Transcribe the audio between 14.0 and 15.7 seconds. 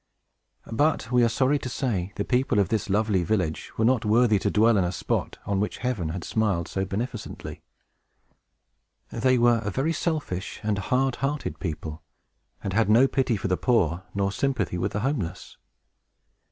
nor sympathy with the homeless.